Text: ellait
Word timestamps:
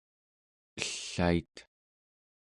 ellait 1.19 1.67